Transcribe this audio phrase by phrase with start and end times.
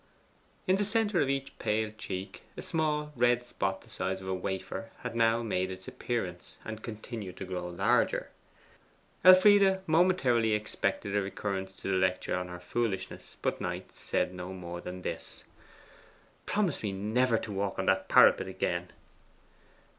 [0.65, 4.33] In the centre of each pale cheek a small red spot the size of a
[4.33, 8.31] wafer had now made its appearance, and continued to grow larger.
[9.23, 14.53] Elfride momentarily expected a recurrence to the lecture on her foolishness, but Knight said no
[14.53, 15.43] more than this
[16.47, 18.89] 'Promise me NEVER to walk on that parapet again.